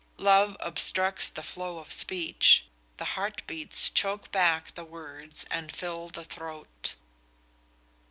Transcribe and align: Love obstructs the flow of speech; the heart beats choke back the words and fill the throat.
Love 0.17 0.57
obstructs 0.61 1.29
the 1.29 1.43
flow 1.43 1.77
of 1.77 1.91
speech; 1.91 2.65
the 2.97 3.05
heart 3.05 3.45
beats 3.45 3.87
choke 3.87 4.31
back 4.31 4.73
the 4.73 4.83
words 4.83 5.45
and 5.51 5.71
fill 5.71 6.09
the 6.09 6.23
throat. 6.25 6.95